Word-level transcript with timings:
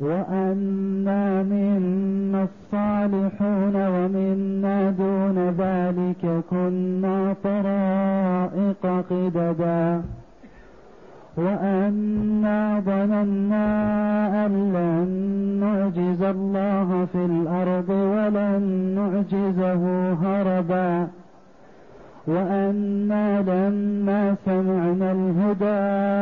وأنا 0.00 1.42
منا 1.42 2.46
الصالحون 2.48 3.76
ومنا 3.76 4.90
دون 4.90 5.38
ذلك 5.58 6.42
كنا 6.50 7.34
طرائق 7.44 8.82
قددا 9.10 10.02
وأنا 11.36 12.80
ظننا 12.86 13.66
أن 14.46 14.52
لن 14.74 15.10
نعجز 15.60 16.22
الله 16.22 17.06
في 17.12 17.24
الأرض 17.24 17.90
ولن 17.90 18.62
نعجزه 18.96 19.82
هربا 20.12 21.06
وأنا 22.26 23.42
لما 23.42 24.34
سمعنا 24.44 25.12
الهدى 25.12 26.15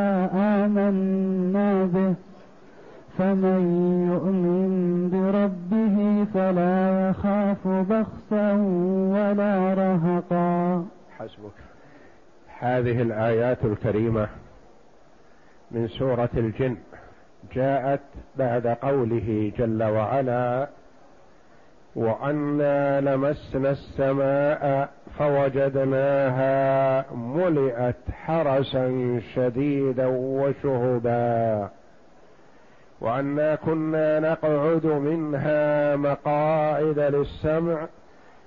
الكريمة 13.95 14.29
من 15.71 15.89
سورة 15.89 16.29
الجن 16.37 16.77
جاءت 17.55 18.01
بعد 18.37 18.67
قوله 18.67 19.53
جل 19.59 19.83
وعلا 19.83 20.69
وأنا 21.97 23.01
لمسنا 23.01 23.71
السماء 23.71 24.91
فوجدناها 25.19 27.05
ملئت 27.15 27.97
حرسا 28.13 29.21
شديدا 29.35 30.07
وشهبا 30.07 31.69
وأنا 33.01 33.55
كنا 33.55 34.21
نقعد 34.21 34.87
منها 34.87 35.97
مقاعد 35.97 36.99
للسمع 36.99 37.87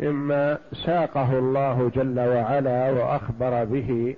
مما 0.00 0.58
ساقه 0.86 1.38
الله 1.38 1.90
جل 1.94 2.20
وعلا 2.20 2.90
وأخبر 2.90 3.64
به 3.64 4.16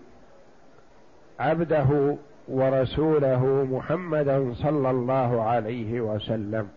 عبده 1.41 2.17
ورسوله 2.48 3.67
محمدا 3.70 4.55
صلى 4.55 4.91
الله 4.91 5.42
عليه 5.42 6.01
وسلم. 6.01 6.68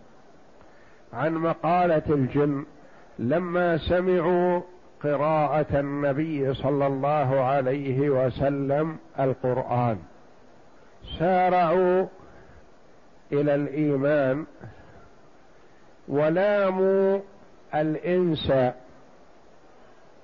عن 1.14 1.34
مقالة 1.34 2.04
الجن 2.10 2.66
لما 3.20 3.78
سمعوا 3.78 4.62
قراءة 5.04 5.80
النبي 5.80 6.54
صلى 6.54 6.88
الله 6.88 7.42
عليه 7.42 8.10
وسلم 8.10 8.98
القرآن 9.20 9.98
سارعوا 11.20 12.06
إلى 13.32 13.56
الإيمان 13.56 14.46
ولاموا 16.08 17.20
الإنس 17.76 18.54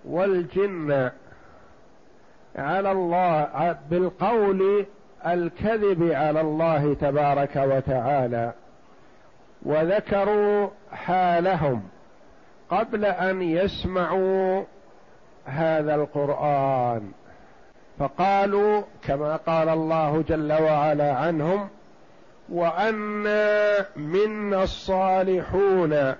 والجن 0.05 1.09
على 2.55 2.91
الله 2.91 3.77
بالقول 3.89 4.85
الكذب 5.25 6.11
على 6.11 6.41
الله 6.41 6.93
تبارك 6.93 7.55
وتعالى 7.55 8.53
وذكروا 9.63 10.69
حالهم 10.91 11.83
قبل 12.69 13.05
أن 13.05 13.41
يسمعوا 13.41 14.63
هذا 15.45 15.95
القرآن. 15.95 17.11
فقالوا 17.99 18.81
كما 19.03 19.35
قال 19.35 19.69
الله 19.69 20.23
جل 20.27 20.53
وعلا 20.53 21.13
عنهم 21.13 21.69
وأنا 22.49 23.85
منا 23.95 24.63
الصالحون 24.63 26.15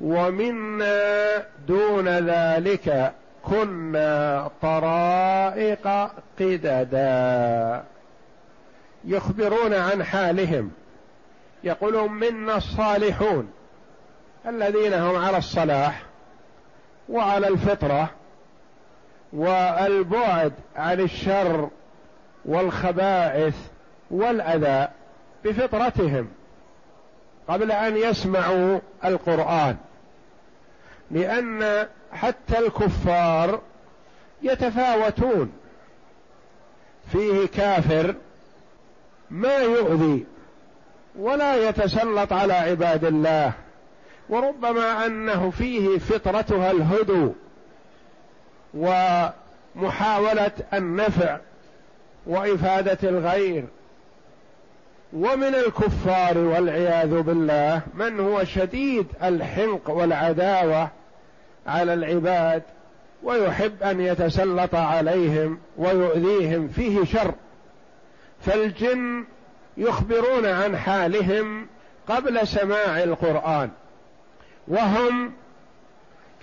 ومنا 0.00 1.44
دون 1.68 2.08
ذلك 2.08 3.12
كنا 3.42 4.50
طرائق 4.62 6.10
قددا. 6.40 7.84
يخبرون 9.04 9.74
عن 9.74 10.04
حالهم. 10.04 10.70
يقولون 11.64 12.12
منا 12.12 12.56
الصالحون 12.56 13.50
الذين 14.46 14.94
هم 14.94 15.16
على 15.16 15.38
الصلاح 15.38 16.02
وعلى 17.08 17.48
الفطرة 17.48 18.10
والبعد 19.32 20.52
عن 20.76 21.00
الشر 21.00 21.68
والخبائث 22.44 23.54
والأذى 24.10 24.88
بفطرتهم 25.44 26.28
قبل 27.48 27.72
أن 27.72 27.96
يسمعوا 27.96 28.80
القرآن. 29.04 29.76
لأن 31.10 31.86
حتى 32.12 32.58
الكفار 32.58 33.60
يتفاوتون. 34.42 35.52
فيه 37.12 37.46
كافر 37.46 38.14
ما 39.30 39.56
يؤذي 39.58 40.26
ولا 41.18 41.68
يتسلط 41.68 42.32
على 42.32 42.52
عباد 42.52 43.04
الله 43.04 43.52
وربما 44.28 45.06
أنه 45.06 45.50
فيه 45.50 45.98
فطرتها 45.98 46.70
الهدو 46.70 47.32
ومحاولة 48.74 50.52
النفع 50.74 51.38
وإفادة 52.26 53.08
الغير. 53.08 53.64
ومن 55.16 55.54
الكفار 55.54 56.38
والعياذ 56.38 57.20
بالله 57.20 57.80
من 57.94 58.20
هو 58.20 58.44
شديد 58.44 59.06
الحنق 59.22 59.90
والعداوة 59.90 60.88
على 61.66 61.94
العباد 61.94 62.62
ويحب 63.22 63.82
أن 63.82 64.00
يتسلط 64.00 64.74
عليهم 64.74 65.58
ويؤذيهم 65.76 66.68
فيه 66.68 67.04
شر. 67.04 67.34
فالجن 68.40 69.24
يخبرون 69.76 70.46
عن 70.46 70.76
حالهم 70.76 71.66
قبل 72.08 72.46
سماع 72.46 73.02
القرآن 73.02 73.70
وهم 74.68 75.32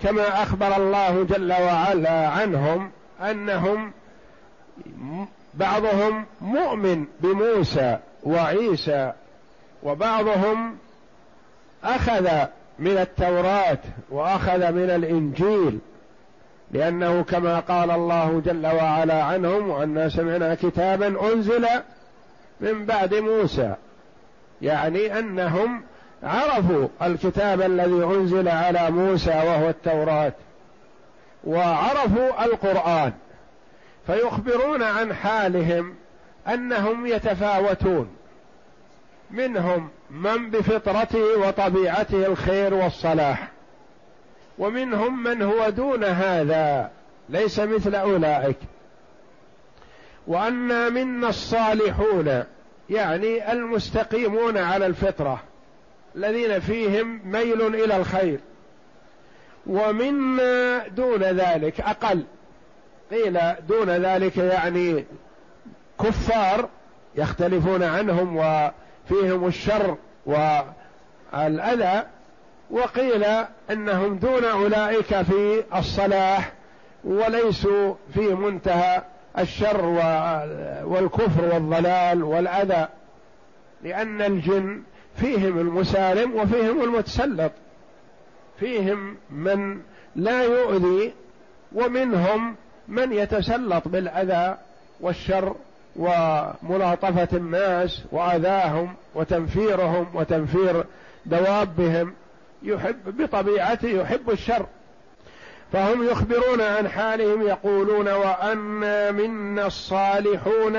كما 0.02 0.42
أخبر 0.42 0.76
الله 0.76 1.24
جل 1.24 1.52
وعلا 1.52 2.28
عنهم 2.28 2.90
أنهم 3.20 3.92
بعضهم 5.54 6.26
مؤمن 6.40 7.04
بموسى. 7.20 7.98
وعيسى 8.24 9.12
وبعضهم 9.82 10.76
أخذ 11.84 12.28
من 12.78 12.98
التوراة 12.98 13.78
وأخذ 14.10 14.72
من 14.72 14.90
الإنجيل 14.90 15.78
لأنه 16.70 17.22
كما 17.22 17.60
قال 17.60 17.90
الله 17.90 18.42
جل 18.44 18.66
وعلا 18.66 19.22
عنهم 19.22 19.70
وأنا 19.70 20.08
سمعنا 20.08 20.54
كتابا 20.54 21.32
أنزل 21.32 21.66
من 22.60 22.86
بعد 22.86 23.14
موسى 23.14 23.74
يعني 24.62 25.18
أنهم 25.18 25.82
عرفوا 26.22 26.88
الكتاب 27.02 27.62
الذي 27.62 28.04
أنزل 28.04 28.48
على 28.48 28.90
موسى 28.90 29.30
وهو 29.30 29.68
التوراة 29.68 30.32
وعرفوا 31.44 32.44
القرآن 32.44 33.12
فيخبرون 34.06 34.82
عن 34.82 35.14
حالهم 35.14 35.94
أنهم 36.48 37.06
يتفاوتون. 37.06 38.16
منهم 39.30 39.88
من 40.10 40.50
بفطرته 40.50 41.38
وطبيعته 41.38 42.26
الخير 42.26 42.74
والصلاح 42.74 43.48
ومنهم 44.58 45.22
من 45.22 45.42
هو 45.42 45.68
دون 45.68 46.04
هذا 46.04 46.90
ليس 47.28 47.60
مثل 47.60 47.94
أولئك. 47.94 48.56
وأنا 50.26 50.88
منا 50.88 51.28
الصالحون 51.28 52.44
يعني 52.90 53.52
المستقيمون 53.52 54.58
على 54.58 54.86
الفطرة 54.86 55.42
الذين 56.16 56.60
فيهم 56.60 57.20
ميل 57.24 57.74
إلى 57.74 57.96
الخير. 57.96 58.40
ومنا 59.66 60.88
دون 60.88 61.22
ذلك 61.22 61.80
أقل. 61.80 62.24
قيل 63.10 63.40
دون 63.68 63.90
ذلك 63.90 64.36
يعني 64.36 65.04
كفار 66.00 66.68
يختلفون 67.16 67.82
عنهم 67.82 68.36
وفيهم 68.36 69.46
الشر 69.46 69.96
والأذى 70.26 72.02
وقيل 72.70 73.24
إنهم 73.70 74.16
دون 74.16 74.44
أولئك 74.44 75.22
في 75.22 75.64
الصلاح 75.74 76.52
وليسوا 77.04 77.94
في 78.14 78.34
منتهى 78.34 79.02
الشر 79.38 79.84
والكفر 80.84 81.44
والضلال 81.54 82.22
والأذى 82.22 82.88
لأن 83.82 84.22
الجن 84.22 84.82
فيهم 85.16 85.58
المسالم 85.58 86.34
وفيهم 86.34 86.82
المتسلط 86.82 87.52
فيهم 88.60 89.16
من 89.30 89.80
لا 90.16 90.42
يؤذي 90.42 91.12
ومنهم 91.72 92.56
من 92.88 93.12
يتسلط 93.12 93.88
بالأذى 93.88 94.56
والشر 95.00 95.56
وملاطفة 95.96 97.28
الناس 97.32 98.02
وأذاهم 98.12 98.94
وتنفيرهم 99.14 100.06
وتنفير 100.14 100.84
دوابهم 101.26 102.14
يحب 102.62 103.22
بطبيعته 103.22 103.88
يحب 103.88 104.30
الشر. 104.30 104.66
فهم 105.72 106.08
يخبرون 106.08 106.60
عن 106.60 106.88
حالهم 106.88 107.42
يقولون 107.42 108.08
وأنا 108.08 109.10
منا 109.10 109.66
الصالحون 109.66 110.78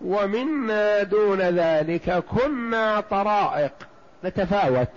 ومنا 0.00 1.02
دون 1.02 1.40
ذلك 1.40 2.24
كنا 2.30 3.00
طرائق. 3.00 3.72
نتفاوت. 4.24 4.88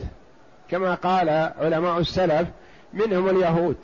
كما 0.72 0.96
قال 0.96 1.30
علماء 1.60 2.00
السلف 2.00 2.48
منهم 2.94 3.30
اليهود 3.30 3.78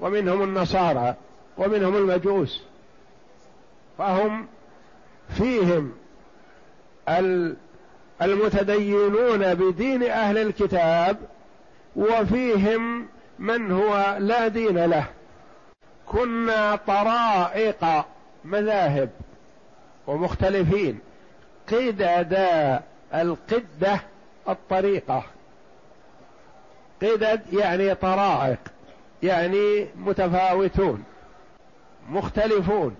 ومنهم 0.00 0.42
النصارى 0.42 1.14
ومنهم 1.58 1.96
المجوس 1.96 2.62
فهم 4.00 4.46
فيهم 5.28 5.92
المتدينون 8.22 9.54
بدين 9.54 10.02
أهل 10.02 10.38
الكتاب 10.38 11.16
وفيهم 11.96 13.06
من 13.38 13.72
هو 13.72 14.16
لا 14.18 14.48
دين 14.48 14.84
له. 14.84 15.04
كنا 16.06 16.76
طرائق 16.76 18.04
مذاهب 18.44 19.10
ومختلفين. 20.06 20.98
قددا 21.72 22.82
القدة 23.14 24.00
الطريقة. 24.48 25.22
قدد 27.02 27.42
يعني 27.52 27.94
طرائق 27.94 28.58
يعني 29.22 29.86
متفاوتون 29.96 31.04
مختلفون. 32.10 32.96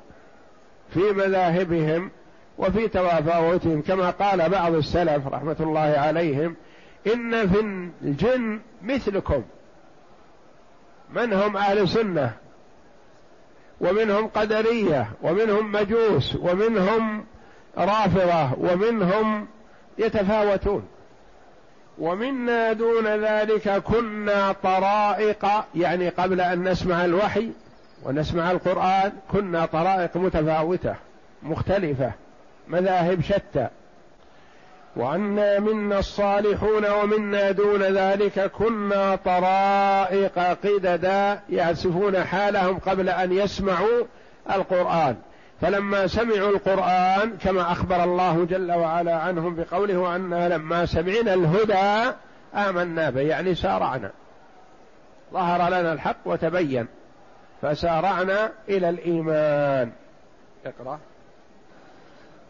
في 0.95 1.01
مذاهبهم 1.01 2.11
وفي 2.59 2.89
تفاوتهم 2.89 3.83
كما 3.83 4.11
قال 4.11 4.49
بعض 4.49 4.75
السلف 4.75 5.27
رحمة 5.27 5.57
الله 5.61 5.95
عليهم 5.99 6.57
إن 7.15 7.49
في 7.49 7.61
الجن 8.03 8.61
مثلكم. 8.83 9.43
من 11.15 11.33
هم 11.33 11.57
أهل 11.57 11.89
سنه 11.89 12.33
ومنهم 13.81 14.27
قدرية 14.27 15.11
ومنهم 15.23 15.73
مجوس 15.73 16.37
ومنهم 16.37 17.25
رافضة 17.79 18.53
ومنهم 18.59 19.47
يتفاوتون. 19.99 20.89
ومنا 21.99 22.73
دون 22.73 23.07
ذلك 23.07 23.69
كنا 23.69 24.53
طرائق 24.53 25.47
يعني 25.75 26.09
قبل 26.09 26.41
أن 26.41 26.69
نسمع 26.69 27.05
الوحي 27.05 27.51
ونسمع 28.05 28.51
القرآن 28.51 29.13
كنا 29.33 29.67
طرائق 29.67 30.17
متفاوتة 30.17 30.95
مختلفة 31.43 32.13
مذاهب 32.69 33.21
شتى. 33.21 33.69
وأنا 34.97 35.59
منا 35.59 35.99
الصالحون 35.99 36.91
ومنا 36.91 37.51
دون 37.51 37.83
ذلك 37.83 38.51
كنا 38.51 39.17
طرائق 39.17 40.39
قددا 40.39 41.41
يعزفون 41.51 42.25
حالهم 42.25 42.79
قبل 42.79 43.09
أن 43.09 43.33
يسمعوا 43.33 44.05
القرآن. 44.51 45.17
فلما 45.61 46.07
سمعوا 46.07 46.51
القرآن 46.51 47.37
كما 47.43 47.73
أخبر 47.73 48.05
الله 48.05 48.47
جل 48.51 48.73
وعلا 48.73 49.17
عنهم 49.17 49.55
بقوله 49.55 49.97
وأنا 49.99 50.49
لما 50.49 50.87
سمعنا 50.87 51.35
الهدى 51.35 52.15
آمنا 52.55 53.11
به. 53.11 53.21
يعني 53.21 53.55
سارعنا. 53.55 54.11
ظهر 55.33 55.69
لنا 55.69 55.93
الحق 55.93 56.17
وتبين. 56.25 56.87
فسارعنا 57.63 58.51
إلى 58.69 58.89
الإيمان. 58.89 59.91
اقرأ. 60.67 60.99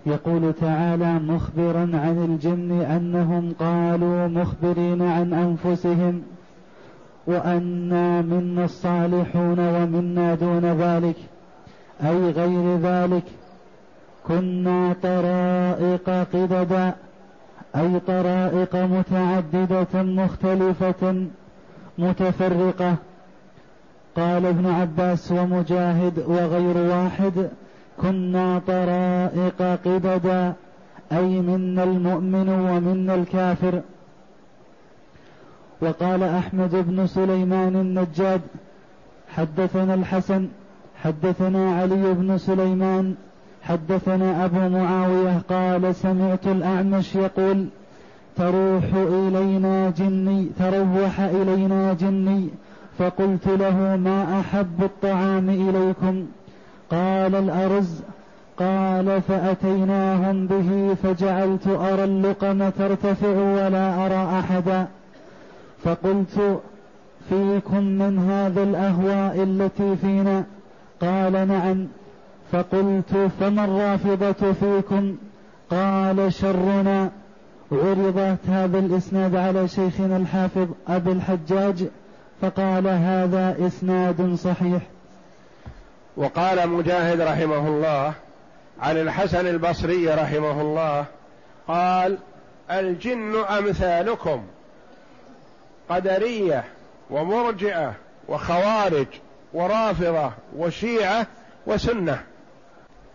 يقول 0.06 0.52
تعالى 0.52 1.12
مخبرا 1.12 1.80
عن 1.80 2.24
الجن 2.24 2.80
أنهم 2.80 3.54
قالوا 3.60 4.28
مخبرين 4.28 5.02
عن 5.02 5.32
أنفسهم 5.32 6.22
وأنا 7.26 8.22
منا 8.22 8.64
الصالحون 8.64 9.58
ومنا 9.58 10.34
دون 10.34 10.64
ذلك 10.64 11.16
أي 12.04 12.30
غير 12.30 12.76
ذلك. 12.76 13.24
كنا 14.28 14.96
طرائق 15.02 16.10
قددا 16.32 16.94
أي 17.76 18.00
طرائق 18.00 18.76
متعددة 18.76 20.02
مختلفة 20.02 21.26
متفرقة. 21.98 22.96
قال 24.16 24.46
ابن 24.46 24.66
عباس 24.66 25.32
ومجاهد 25.32 26.18
وغير 26.18 26.76
واحد 26.76 27.48
كنا 28.02 28.60
طرائق 28.66 29.62
قددا 29.84 30.52
أي 31.12 31.40
منا 31.40 31.84
المؤمن 31.84 32.48
ومنا 32.48 33.14
الكافر. 33.14 33.80
وقال 35.82 36.22
أحمد 36.22 36.70
بن 36.88 37.06
سليمان 37.06 37.76
النجاد 37.76 38.40
حدثنا 39.36 39.94
الحسن 39.94 40.48
حدثنا 41.02 41.74
علي 41.74 42.14
بن 42.14 42.38
سليمان 42.38 43.14
حدثنا 43.62 44.44
أبو 44.44 44.68
معاوية 44.68 45.42
قال 45.48 45.94
سمعت 45.94 46.46
الأعمش 46.46 47.14
يقول 47.14 47.66
تروح 48.36 48.84
إلينا 48.94 49.90
جني 49.90 50.48
تروح 50.58 51.20
إلينا 51.20 51.92
جني 51.92 52.48
فقلت 53.00 53.46
له 53.46 53.96
ما 53.96 54.40
أحب 54.40 54.82
الطعام 54.82 55.50
إليكم؟ 55.50 56.26
قال 56.90 57.34
الأرز. 57.34 58.02
قال 58.58 59.22
فأتيناهم 59.22 60.46
به 60.46 60.94
فجعلت 61.02 61.66
أرى 61.66 62.04
اللقم 62.04 62.68
ترتفع 62.68 63.28
ولا 63.28 64.06
أرى 64.06 64.38
أحدا. 64.38 64.86
فقلت 65.84 66.60
فيكم 67.28 67.84
من 67.84 68.18
هذا 68.18 68.62
الأهواء 68.62 69.42
التي 69.42 69.96
فينا؟ 69.96 70.44
قال 71.00 71.48
نعم. 71.48 71.86
فقلت 72.52 73.30
فما 73.40 73.64
الرافضة 73.64 74.52
فيكم؟ 74.52 75.16
قال 75.70 76.32
شرنا. 76.32 77.10
عرضت 77.72 78.38
هذا 78.48 78.78
الإسناد 78.78 79.36
على 79.36 79.68
شيخنا 79.68 80.16
الحافظ 80.16 80.68
أبي 80.88 81.12
الحجاج. 81.12 81.88
فقال 82.40 82.88
هذا 82.88 83.56
إسناد 83.66 84.34
صحيح. 84.34 84.82
وقال 86.16 86.68
مجاهد 86.68 87.20
رحمه 87.20 87.68
الله 87.68 88.12
عن 88.80 88.96
الحسن 88.96 89.46
البصري 89.46 90.08
رحمه 90.08 90.60
الله 90.60 91.04
قال 91.68 92.18
الجن 92.70 93.36
أمثالكم 93.36 94.42
قدرية 95.90 96.64
ومرجئة 97.10 97.94
وخوارج 98.28 99.06
ورافضة 99.52 100.32
وشيعة 100.56 101.26
وسنة. 101.66 102.22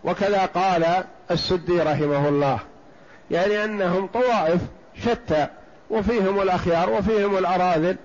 وكذا 0.04 0.46
قال 0.46 1.04
السدي 1.30 1.80
رحمه 1.80 2.28
الله 2.28 2.58
يعني 3.30 3.64
أنهم 3.64 4.06
طوائف 4.06 4.60
شتى 5.04 5.46
وفيهم 5.90 6.42
الأخيار 6.42 6.90
وفيهم 6.90 7.38
الأراذل 7.38 7.96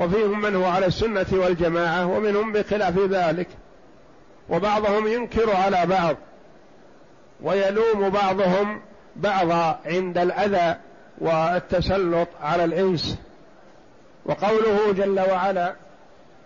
وفيهم 0.00 0.40
من 0.40 0.56
هو 0.56 0.64
على 0.64 0.86
السنة 0.86 1.26
والجماعة 1.32 2.06
ومنهم 2.06 2.52
بخلاف 2.52 2.98
ذلك. 2.98 3.48
وبعضهم 4.48 5.06
ينكر 5.06 5.56
على 5.56 5.86
بعض 5.86 6.16
ويلوم 7.42 8.08
بعضهم 8.08 8.80
بعضا 9.16 9.80
عند 9.86 10.18
الأذى 10.18 10.76
والتسلط 11.18 12.28
على 12.42 12.64
الإنس. 12.64 13.18
وقوله 14.26 14.92
جل 14.92 15.20
وعلا 15.20 15.74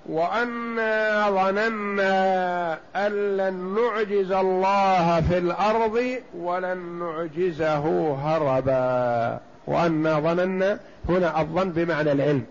وانا 0.08 1.30
ظننا 1.30 2.78
أن 2.96 3.36
لن 3.36 3.74
نعجز 3.74 4.32
الله 4.32 5.20
في 5.20 5.38
الأرض 5.38 6.00
ولن 6.38 6.78
نعجزه 6.78 8.14
هربا. 8.14 9.40
وانا 9.66 10.20
ظننا 10.20 10.78
هنا 11.08 11.40
الظن 11.40 11.70
بمعنى 11.70 12.12
العلم. 12.12 12.44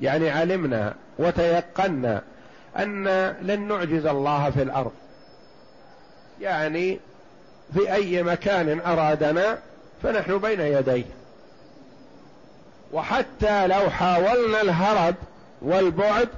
يعني 0.00 0.30
علمنا 0.30 0.94
وتيقنا 1.18 2.22
أن 2.78 3.04
لن 3.42 3.68
نعجز 3.68 4.06
الله 4.06 4.50
في 4.50 4.62
الأرض. 4.62 4.92
يعني 6.40 7.00
في 7.74 7.92
أي 7.92 8.22
مكان 8.22 8.80
أرادنا 8.80 9.58
فنحن 10.02 10.38
بين 10.38 10.60
يديه. 10.60 11.04
وحتى 12.92 13.66
لو 13.66 13.90
حاولنا 13.90 14.60
الهرب 14.60 15.14
والبعد 15.62 16.28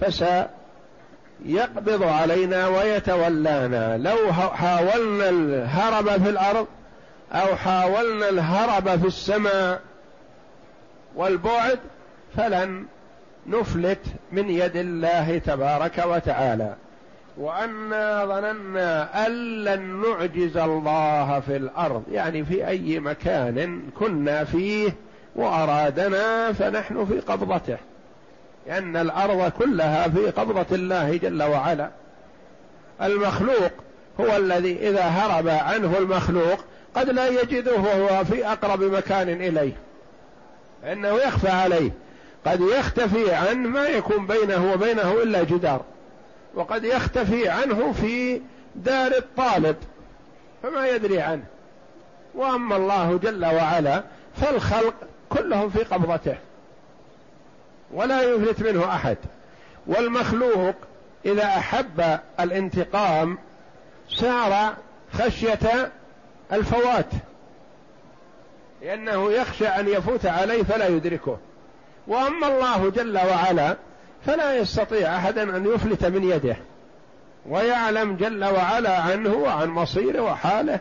فسيقبض 0.00 2.02
علينا 2.02 2.68
ويتولانا. 2.68 3.98
لو 3.98 4.32
حاولنا 4.32 5.28
الهرب 5.28 6.22
في 6.22 6.30
الأرض 6.30 6.66
أو 7.32 7.56
حاولنا 7.56 8.28
الهرب 8.28 9.00
في 9.00 9.06
السماء 9.06 9.80
والبعد 11.16 11.78
فلن 12.36 12.86
نفلت 13.46 13.98
من 14.32 14.50
يد 14.50 14.76
الله 14.76 15.38
تبارك 15.38 16.04
وتعالى. 16.06 16.74
وأنا 17.38 18.26
ظننا 18.26 19.26
أن 19.26 19.64
لن 19.64 20.02
نعجز 20.02 20.56
الله 20.56 21.40
في 21.40 21.56
الأرض. 21.56 22.02
يعني 22.12 22.44
في 22.44 22.68
أي 22.68 23.00
مكان 23.00 23.82
كنا 23.98 24.44
فيه 24.44 24.94
وأرادنا 25.36 26.52
فنحن 26.52 27.06
في 27.06 27.20
قبضته. 27.20 27.76
لأن 28.66 28.96
الأرض 28.96 29.50
كلها 29.50 30.08
في 30.08 30.30
قبضة 30.30 30.76
الله 30.76 31.16
جل 31.16 31.42
وعلا. 31.42 31.90
المخلوق 33.02 33.72
هو 34.20 34.36
الذي 34.36 34.88
إذا 34.88 35.02
هرب 35.02 35.48
عنه 35.48 35.98
المخلوق 35.98 36.64
قد 36.94 37.08
لا 37.10 37.28
يجده 37.28 37.74
وهو 37.74 38.24
في 38.24 38.46
أقرب 38.46 38.82
مكان 38.82 39.28
إليه. 39.28 39.72
انه 40.92 41.08
يخفى 41.08 41.48
عليه. 41.48 41.90
قد 42.46 42.60
يختفي 42.60 43.34
عنه 43.34 43.68
ما 43.68 43.86
يكون 43.86 44.26
بينه 44.26 44.72
وبينه 44.72 45.12
إلا 45.22 45.42
جدار 45.42 45.82
وقد 46.54 46.84
يختفي 46.84 47.48
عنه 47.48 47.92
في 47.92 48.40
دار 48.76 49.16
الطالب 49.16 49.76
فما 50.62 50.88
يدري 50.88 51.20
عنه. 51.20 51.44
وأما 52.34 52.76
الله 52.76 53.18
جل 53.22 53.44
وعلا 53.44 54.02
فالخلق 54.36 54.94
كلهم 55.28 55.70
في 55.70 55.82
قبضته 55.82 56.36
ولا 57.92 58.22
يفلت 58.22 58.62
منه 58.62 58.94
أحد. 58.94 59.16
والمخلوق 59.86 60.74
إذا 61.26 61.44
أحب 61.44 62.18
الانتقام 62.40 63.38
سار 64.08 64.74
خشية 65.12 65.92
الفوات 66.52 67.10
لأنه 68.82 69.32
يخشى 69.32 69.66
أن 69.66 69.88
يفوت 69.88 70.26
عليه 70.26 70.62
فلا 70.62 70.88
يدركه. 70.88 71.38
وأما 72.10 72.46
الله 72.46 72.90
جل 72.90 73.18
وعلا 73.18 73.76
فلا 74.26 74.56
يستطيع 74.56 75.16
احد 75.16 75.38
أن 75.38 75.66
يفلت 75.74 76.04
من 76.04 76.24
يده 76.24 76.56
ويعلم 77.48 78.16
جل 78.16 78.44
وعلا 78.44 79.00
عنه 79.00 79.34
وعن 79.34 79.68
مصيره 79.68 80.20
وحاله 80.20 80.80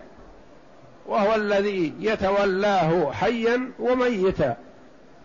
وهو 1.08 1.36
الذي 1.36 1.94
يتولاه 2.00 3.12
حيا 3.12 3.72
وميتا 3.80 4.56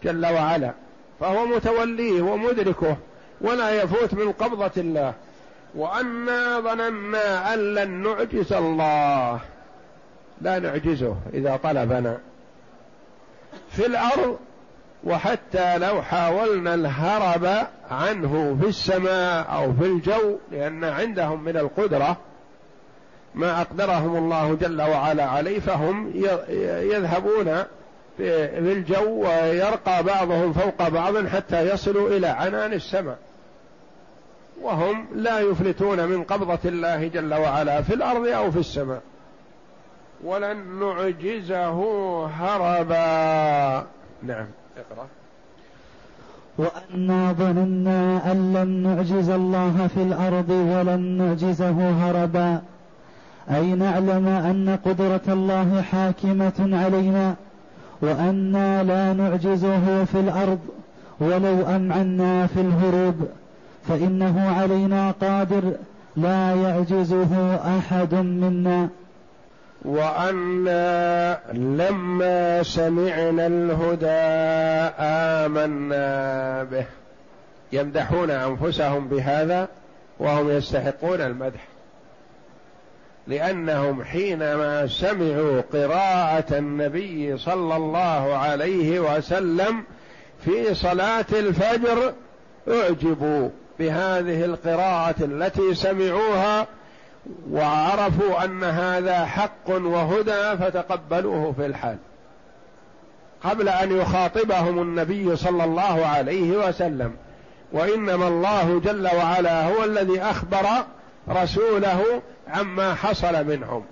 جل 0.05 0.27
وعلا 0.27 0.73
فهو 1.21 1.47
متوليه 1.47 2.23
ومدركه 2.23 2.97
ولا 3.41 3.83
يفوت 3.83 4.15
من 4.15 4.33
قبضة 4.33 4.71
الله. 4.77 5.15
وأنا 5.75 6.61
ظننا 6.61 7.55
أن 7.55 7.75
لن 7.75 7.91
نعجز 7.91 8.53
الله 8.53 9.41
لا 10.41 10.59
نعجزه 10.59 11.17
إذا 11.35 11.57
طلبنا. 11.63 12.19
في 13.71 13.87
الأرض 13.87 14.39
وحتى 15.07 15.79
لو 15.79 16.03
حاولنا 16.03 16.75
الهرب 16.75 17.67
عنه 17.91 18.59
في 18.61 18.69
السماء 18.69 19.47
أو 19.55 19.73
في 19.73 19.85
الجو 19.87 20.37
لأن 20.53 20.85
عندهم 20.85 21.45
من 21.45 21.57
القدرة 21.57 22.17
ما 23.35 23.61
أقدرهم 23.61 24.17
الله 24.17 24.55
جل 24.55 24.83
وعلا 24.83 25.25
عليه 25.25 25.61
فهم 25.61 26.13
يذهبون 26.93 27.63
في 28.17 28.59
الجو 28.59 29.21
ويرقى 29.21 30.03
بعضهم 30.03 30.53
فوق 30.53 30.89
بعض 30.89 31.27
حتى 31.27 31.69
يصلوا 31.73 32.09
إلى 32.11 32.27
عنان 32.27 32.73
السماء. 32.73 33.19
وهم 34.63 35.07
لا 35.15 35.41
يفلتون 35.41 36.07
من 36.07 36.25
قبضة 36.25 36.59
الله 36.65 37.09
جل 37.09 37.35
وعلا 37.35 37.83
في 37.83 37.95
الأرض 37.95 38.27
أو 38.27 38.51
في 38.51 38.59
السماء. 38.59 39.03
ولن 40.25 40.57
نعجزه 40.81 41.79
هربا. 42.27 43.87
نعم. 44.23 44.47
اقرأ. 44.77 45.07
وأنا 46.59 47.33
ظننا 47.33 48.33
أن 48.33 48.53
لن 48.53 48.69
نعجز 48.69 49.29
الله 49.29 49.89
في 49.95 50.03
الأرض 50.03 50.51
ولن 50.51 51.01
نعجزه 51.01 51.91
هربا. 51.91 52.61
أي 53.51 53.75
نعلم 53.75 54.29
أن 54.29 54.79
قدرة 54.85 55.21
الله 55.29 55.83
حاكمة 55.83 56.79
علينا 56.85 57.35
وأنا 58.01 58.83
لا 58.83 59.13
نعجزه 59.13 60.05
في 60.05 60.21
الأرض 60.21 60.59
ولو 61.21 61.67
أمعنا 61.77 62.47
في 62.47 62.61
الهروب. 62.61 63.15
فإنه 63.89 64.51
علينا 64.59 65.11
قادر 65.11 65.73
لا 66.17 66.55
يعجزه 66.55 67.55
أحد 67.79 68.15
منا. 68.15 68.89
وأنا 69.85 71.39
لما 71.53 72.63
سمعنا 72.63 73.47
الهدى 73.47 74.07
آمنا 74.99 76.63
به. 76.65 76.85
يمدحون 77.73 78.31
أنفسهم 78.31 79.09
بهذا 79.09 79.69
وهم 80.19 80.51
يستحقون 80.51 81.21
المدح. 81.21 81.61
لأنهم 83.27 84.05
حينما 84.05 84.87
سمعوا 84.87 85.61
قراءة 85.73 86.59
النبي 86.59 87.39
صلى 87.39 87.77
الله 87.77 88.37
عليه 88.37 89.01
وسلم 89.01 89.85
في 90.45 90.75
صلاة 90.75 91.25
الفجر 91.33 92.13
أعجبوا 92.69 93.49
بهذه 93.79 94.45
القراءة 94.45 95.15
التي 95.21 95.75
سمعوها 95.75 96.67
وعرفوا 97.51 98.45
أن 98.45 98.65
هذا 98.65 99.27
حق 99.27 99.69
وهدى 99.69 100.57
فتقبلوه 100.57 101.53
في 101.53 101.67
الحال. 101.67 101.97
قبل 103.45 103.69
أن 103.69 103.97
يخاطبهم 103.97 104.83
النبي 104.83 105.37
صلى 105.37 105.65
الله 105.65 106.07
عليه 106.07 106.69
وسلم 106.69 107.17
وإنما 107.73 108.29
الله 108.29 108.81
جل 108.85 109.07
وعلا 109.17 109.65
هو 109.67 109.85
الذي 109.85 110.21
أخبر 110.21 110.67
رسوله 111.29 112.23
عما 112.49 112.95
حصل 112.95 113.45
منهم. 113.47 113.85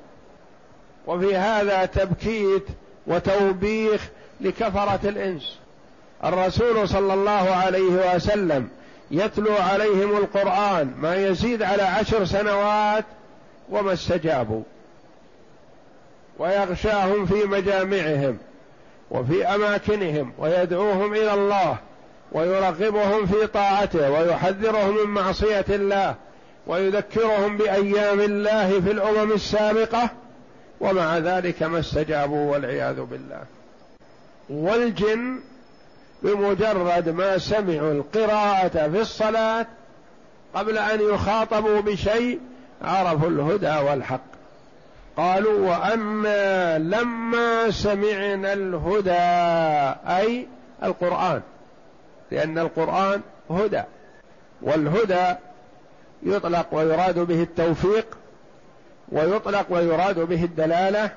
وفي 1.07 1.37
هذا 1.37 1.85
تبكيت 1.85 2.65
وتوبيخ 3.07 4.09
لكفرة 4.41 5.01
الإنس. 5.05 5.59
الرسول 6.25 6.89
صلى 6.89 7.15
الله 7.15 7.51
عليه 7.51 8.15
وسلم 8.15 8.69
يتلو 9.11 9.55
عليهم 9.55 10.17
القرآن 10.17 10.95
ما 11.01 11.17
يزيد 11.17 11.63
على 11.63 11.83
عشر 11.83 12.25
سنوات 12.25 13.05
وما 13.73 13.93
استجابوا. 13.93 14.63
ويغشاهم 16.39 17.27
في 17.27 17.45
مجامعهم 17.45 18.39
وفي 19.11 19.47
أماكنهم 19.47 20.33
ويدعوهم 20.39 21.15
إلى 21.15 21.35
الله 21.35 21.77
ويرغبهم 22.33 23.27
في 23.27 23.47
طاعته 23.47 24.11
ويحذرهم 24.11 24.97
من 24.97 25.11
معصية 25.11 25.65
الله 25.69 26.15
ويذكرهم 26.67 27.57
بأيام 27.57 28.21
الله 28.21 28.81
في 28.81 28.91
الأمم 28.91 29.33
السابقة 29.33 30.11
ومع 30.81 31.19
ذلك 31.19 31.63
ما 31.63 31.79
استجابوا 31.79 32.53
والعياذ 32.53 33.01
بالله. 33.01 33.43
والجن 34.51 35.41
بمجرد 36.23 37.09
ما 37.09 37.39
سمعوا 37.39 37.93
القراءة 37.93 38.69
في 38.69 39.01
الصلاة 39.01 39.67
قبل 40.55 40.79
أن 40.79 41.01
يخاطبوا 41.01 41.81
بشيء 41.81 42.41
عرفوا 42.83 43.29
الهدى 43.29 43.89
والحق. 43.89 44.21
قالوا 45.17 45.71
وأنا 45.71 46.79
لما 46.79 47.71
سمعنا 47.71 48.53
الهدى 48.53 49.11
أي 50.17 50.47
القرآن. 50.83 51.41
لأن 52.31 52.59
القرآن 52.59 53.21
هدى. 53.51 53.83
والهدى 54.63 55.35
يطلق 56.23 56.67
ويراد 56.73 57.19
به 57.19 57.43
التوفيق 57.43 58.07
ويطلق 59.13 59.67
ويراد 59.71 60.19
به 60.21 60.45
الدلالة 60.45 61.11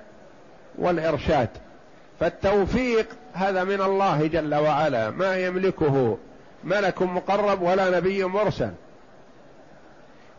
والإرشاد. 0.77 1.49
فالتوفيق 2.19 3.07
هذا 3.33 3.63
من 3.63 3.81
الله 3.81 4.27
جل 4.27 4.55
وعلا. 4.55 5.09
ما 5.09 5.37
يملكه 5.37 6.17
ملك 6.63 7.01
مقرب 7.01 7.61
ولا 7.61 7.97
نبي 7.97 8.23
مرسل. 8.23 8.71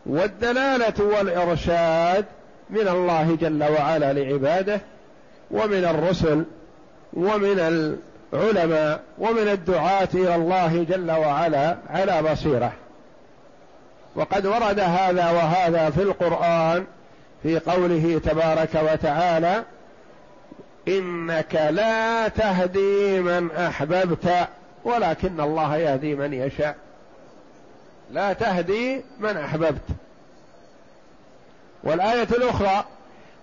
والدلالة 0.07 1.05
والإرشاد 1.05 2.25
من 2.69 2.87
الله 2.87 3.37
جل 3.41 3.63
وعلا 3.63 4.13
لعباده 4.13 4.81
ومن 5.51 5.85
الرسل 5.85 6.43
ومن 7.13 7.59
العلماء 8.33 8.99
ومن 9.17 9.47
الدعاة 9.47 10.07
إلى 10.13 10.35
الله 10.35 10.85
جل 10.89 11.11
وعلا 11.11 11.77
على 11.89 12.21
بصيرة. 12.21 12.73
وقد 14.15 14.45
ورد 14.45 14.79
هذا 14.79 15.31
وهذا 15.31 15.89
في 15.89 16.01
القرآن 16.01 16.85
في 17.43 17.59
قوله 17.59 18.21
تبارك 18.25 18.93
وتعالى 18.93 19.63
إنك 20.87 21.55
لا 21.71 22.27
تهدي 22.27 23.19
من 23.19 23.51
أحببت 23.51 24.47
ولكن 24.83 25.41
الله 25.41 25.77
يهدي 25.77 26.15
من 26.15 26.33
يشاء. 26.33 26.75
لا 28.11 28.33
تهدي 28.33 29.01
من 29.19 29.37
أحببت. 29.37 29.81
والآية 31.83 32.27
الأخرى 32.31 32.85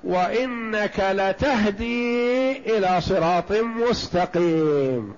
وإنك 0.04 1.00
لتهدي 1.11 2.52
إلى 2.76 3.00
صراط 3.00 3.52
مستقيم. 3.52 5.14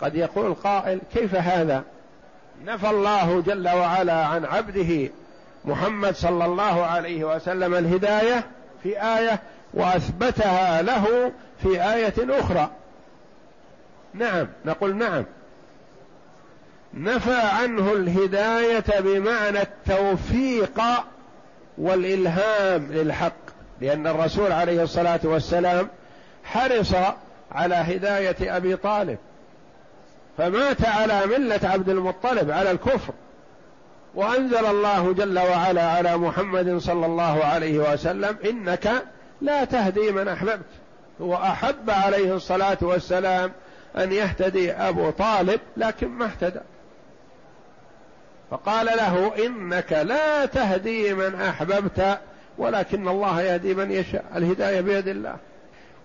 قد 0.00 0.14
يقول 0.14 0.54
قائل 0.54 1.00
كيف 1.14 1.34
هذا؟ 1.34 1.84
نفى 2.64 2.90
الله 2.90 3.40
جل 3.40 3.68
وعلا 3.68 4.26
عن 4.26 4.44
عبده 4.44 5.10
محمد 5.64 6.16
صلى 6.16 6.44
الله 6.44 6.84
عليه 6.84 7.24
وسلم 7.24 7.74
الهداية 7.74 8.44
في 8.82 9.02
آية 9.02 9.42
وأثبتها 9.74 10.82
له 10.82 11.32
في 11.62 11.82
آية 11.82 12.40
أخرى. 12.40 12.70
نعم 14.14 14.46
نقول 14.64 14.96
نعم. 14.96 15.24
نفى 16.96 17.34
عنه 17.34 17.92
الهداية 17.92 19.00
بمعنى 19.00 19.62
التوفيق 19.62 20.80
والإلهام 21.78 22.92
للحق. 22.92 23.32
لأن 23.80 24.06
الرسول 24.06 24.52
عليه 24.52 24.82
الصلاة 24.82 25.20
والسلام 25.24 25.88
حرص 26.44 26.92
على 27.52 27.74
هداية 27.74 28.56
أبي 28.56 28.76
طالب 28.76 29.18
فمات 30.38 30.84
على 30.84 31.26
ملة 31.26 31.60
عبد 31.62 31.88
المطلب 31.88 32.50
على 32.50 32.70
الكفر. 32.70 33.12
وأنزل 34.14 34.66
الله 34.66 35.12
جل 35.12 35.38
وعلا 35.38 35.90
على 35.90 36.16
محمد 36.16 36.78
صلى 36.78 37.06
الله 37.06 37.44
عليه 37.44 37.92
وسلم 37.92 38.36
إنك 38.44 38.90
لا 39.40 39.64
تهدي 39.64 40.12
من 40.12 40.28
أحببت. 40.28 40.66
هو 41.20 41.34
أحب 41.34 41.90
عليه 41.90 42.34
الصلاة 42.34 42.78
والسلام 42.80 43.52
أن 43.96 44.12
يهتدي 44.12 44.72
أبو 44.72 45.10
طالب 45.10 45.60
لكن 45.76 46.08
ما 46.08 46.26
اهتدى. 46.26 46.60
فقال 48.50 48.86
له 48.86 49.46
إنك 49.46 49.92
لا 49.92 50.46
تهدي 50.46 51.14
من 51.14 51.34
أحببت 51.34 52.18
ولكن 52.58 53.08
الله 53.08 53.42
يهدي 53.42 53.74
من 53.74 53.90
يشاء 53.90 54.24
الهداية 54.36 54.80
بيد 54.80 55.08
الله. 55.08 55.36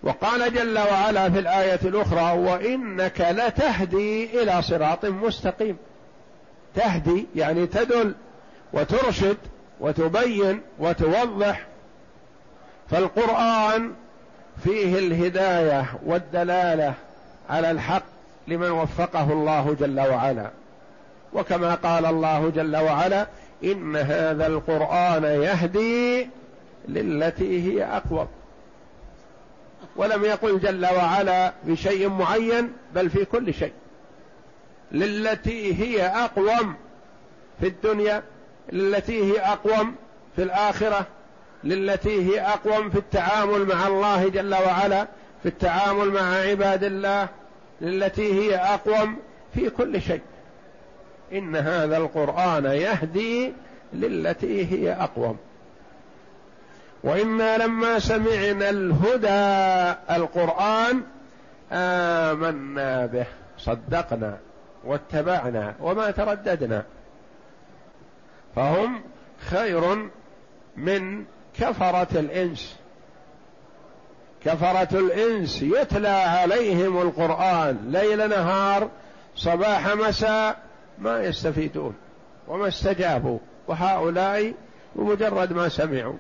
وقال 0.04 0.54
جل 0.54 0.80
وعلا 0.80 1.30
في 1.30 1.40
الآية 1.40 1.80
الأخرى 1.84 2.38
وإنك 2.40 3.22
لتهدي 3.22 4.42
إلى 4.42 4.62
صراط 4.62 5.06
مستقيم. 5.06 5.78
تهدي 6.76 7.28
يعني 7.36 7.68
تدل 7.68 8.16
وترشد 8.74 9.38
وتبين 9.80 10.62
وتوضح. 10.80 11.68
فالقرآن 12.90 13.92
فيه 14.64 15.00
الهداية 15.00 15.86
والدلالة 16.06 16.94
على 17.50 17.72
الحق 17.72 18.04
لمن 18.48 18.72
وفقه 18.72 19.32
الله 19.32 19.76
جل 19.80 20.00
وعلا. 20.00 20.52
وكما 21.34 21.76
قال 21.76 22.06
الله 22.06 22.50
جل 22.56 22.78
وعلا 22.78 23.28
إن 23.64 23.96
هذا 23.96 24.48
القرآن 24.48 25.24
يهدي 25.24 26.30
للتي 26.88 27.72
هي 27.74 27.84
اقوم 27.84 28.28
ولم 29.96 30.26
يقل 30.26 30.60
جل 30.60 30.86
وعلا 30.86 31.54
بشيء 31.64 32.10
معين 32.10 32.74
بل 32.96 33.10
في 33.10 33.26
كل 33.26 33.54
شيء. 33.54 33.72
للتي 34.92 35.74
هي 35.84 36.06
أقوم 36.06 36.76
في 37.62 37.68
الدنيا 37.68 38.24
للتي 38.72 39.24
هي 39.34 39.40
أقوم 39.40 39.96
في 40.36 40.44
الآخرة 40.44 41.06
للتي 41.64 42.32
هي 42.32 42.42
أقوم 42.42 42.90
في 42.90 42.98
التعامل 42.98 43.66
مع 43.66 43.88
الله 43.88 44.28
جل 44.30 44.56
وعلا 44.56 45.08
في 45.44 45.50
التعامل 45.50 46.12
مع 46.12 46.36
عباد 46.36 46.84
الله 46.84 47.28
للتي 47.82 48.34
هي 48.34 48.56
أقوم 48.56 49.18
في 49.54 49.70
كل 49.70 50.02
شيء. 50.02 50.22
إن 51.34 51.56
هذا 51.56 51.98
القرآن 51.98 52.66
يهدي 52.66 53.54
للتي 53.94 54.72
هي 54.72 54.94
أقوم. 54.94 55.38
وإنا 57.04 57.58
لما 57.58 58.00
سمعنا 58.00 58.70
الهدى 58.70 59.98
القرآن 60.16 61.02
آمنا 61.72 63.06
به 63.06 63.26
صدقنا 63.58 64.38
واتبعنا 64.86 65.76
وما 65.80 66.12
ترددنا. 66.12 66.84
فهم 68.56 69.02
خير 69.50 70.10
من 70.78 71.26
كفرة 71.60 72.20
الإنس. 72.20 72.76
كفرة 74.46 75.00
الإنس 75.00 75.62
يتلى 75.62 76.08
عليهم 76.08 77.02
القرآن 77.02 77.78
ليل 77.88 78.30
نهار 78.30 78.90
صباح 79.36 79.96
مساء 79.96 80.71
ما 81.00 81.24
يستفيدون 81.24 81.96
وما 82.48 82.68
استجابوا 82.68 83.40
وهؤلاء 83.68 84.54
بمجرد 84.96 85.54
ما 85.54 85.70
سمعوا. 85.70 86.18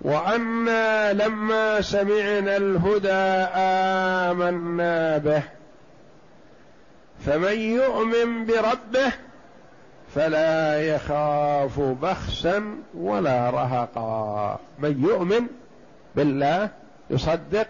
وأنا 0.00 1.12
لما 1.12 1.80
سمعنا 1.80 2.56
الهدى 2.56 3.12
آمنا 4.30 5.18
به 5.18 5.42
فمن 7.26 7.58
يؤمن 7.60 8.46
بربه 8.46 9.12
فلا 10.14 10.82
يخاف 10.82 11.80
بخسا 11.80 12.76
ولا 12.94 13.50
رهقا. 13.50 14.58
من 14.78 15.04
يؤمن 15.04 15.46
بالله 16.14 16.68
يصدق 17.10 17.66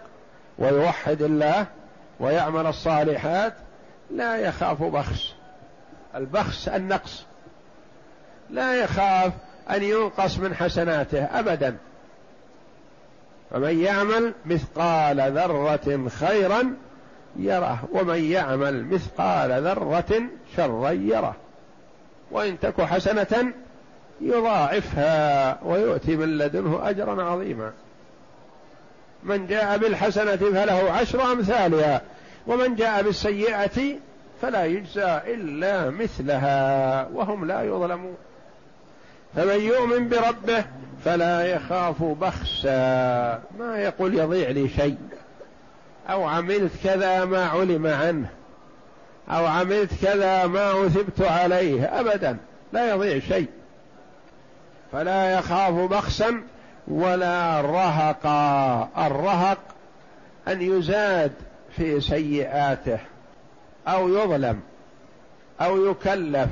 ويوحد 0.59 1.21
الله 1.21 1.65
ويعمل 2.19 2.67
الصالحات 2.67 3.53
لا 4.11 4.37
يخاف 4.37 4.83
بخس. 4.83 5.36
البخس 6.15 6.67
النقص. 6.67 7.25
لا 8.49 8.75
يخاف 8.75 9.33
أن 9.69 9.83
ينقص 9.83 10.37
من 10.37 10.55
حسناته 10.55 11.23
ابدا. 11.23 11.77
فمن 13.51 13.79
يعمل 13.79 14.33
مثقال 14.45 15.31
ذرة 15.31 16.09
خيرا 16.19 16.73
يره. 17.35 17.83
ومن 17.91 18.23
يعمل 18.23 18.85
مثقال 18.85 19.63
ذرة 19.63 20.21
شرا 20.55 20.89
يره. 20.91 21.35
وإن 22.31 22.59
تك 22.59 22.81
حسنة 22.81 23.53
يضاعفها 24.21 25.59
ويؤتي 25.63 26.15
من 26.15 26.37
لدنه 26.37 26.89
اجرا 26.89 27.23
عظيما. 27.23 27.71
من 29.23 29.47
جاء 29.47 29.77
بالحسنة 29.77 30.35
فله 30.35 30.91
عشر 30.91 31.31
أمثالها. 31.31 32.01
ومن 32.47 32.75
جاء 32.75 33.03
بالسيئة 33.03 33.97
فلا 34.41 34.65
يجزى 34.65 35.21
إلا 35.27 35.89
مثلها 35.89 37.07
وهم 37.13 37.45
لا 37.45 37.63
يظلمون. 37.63 38.15
فمن 39.35 39.61
يؤمن 39.61 40.09
بربه 40.09 40.65
فلا 41.05 41.45
يخاف 41.45 42.03
بخسا. 42.03 43.41
ما 43.59 43.77
يقول 43.77 44.17
يضيع 44.17 44.49
لي 44.49 44.69
شيء. 44.69 44.97
أو 46.09 46.23
عملت 46.23 46.71
كذا 46.83 47.25
ما 47.25 47.45
علم 47.45 47.87
عنه. 47.87 48.29
أو 49.29 49.45
عملت 49.45 49.91
كذا 50.05 50.47
ما 50.47 50.61
عثبت 50.61 51.21
عليه. 51.21 51.99
ابدا. 51.99 52.37
لا 52.73 52.89
يضيع 52.89 53.19
شيء. 53.19 53.47
فلا 54.91 55.31
يخاف 55.31 55.73
بخسا 55.73 56.41
ولا 56.87 57.61
رهقا. 57.61 58.89
الرهق 59.07 59.59
أن 60.47 60.61
يزاد 60.61 61.31
في 61.75 62.01
سيئاته. 62.01 62.99
أو 63.87 64.09
يظلم 64.09 64.59
أو 65.61 65.91
يكلف 65.91 66.49